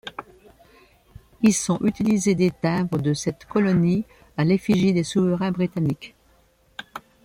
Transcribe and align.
Y 1.43 1.51
sont 1.51 1.77
utilisés 1.85 2.33
des 2.33 2.49
timbres 2.49 2.97
de 2.97 3.13
cette 3.13 3.45
colonie 3.45 4.03
à 4.35 4.43
l'effigie 4.43 4.93
des 4.93 5.03
souverains 5.03 5.51
britanniques. 5.51 6.15